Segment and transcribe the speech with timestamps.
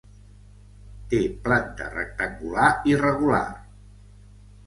[1.11, 1.19] Té
[1.49, 3.45] planta rectangular irregular.